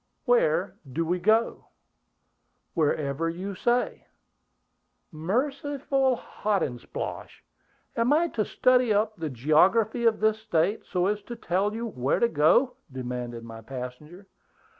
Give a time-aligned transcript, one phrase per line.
[0.25, 1.67] "Where do we go?"
[2.73, 4.07] "Wherever you say."
[5.11, 7.43] "Merciful Hotandsplosh!
[7.95, 11.85] Am I to study up the geography of this State, so as to tell you
[11.85, 14.25] where to go?" demanded my passenger.